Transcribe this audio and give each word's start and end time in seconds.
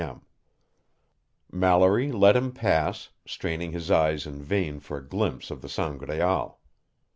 m. 0.03 0.19
Mallory 1.51 2.11
let 2.11 2.35
him 2.35 2.51
pass, 2.53 3.09
straining 3.27 3.71
his 3.71 3.91
eyes 3.91 4.25
in 4.25 4.41
vain 4.41 4.79
for 4.79 4.97
a 4.97 5.07
glimpse 5.07 5.51
of 5.51 5.61
the 5.61 5.69
Sangraal. 5.69 6.57